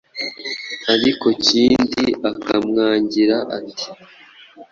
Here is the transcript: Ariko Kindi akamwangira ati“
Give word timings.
Ariko 0.93 1.27
Kindi 1.45 2.05
akamwangira 2.31 3.37
ati“ 3.61 3.87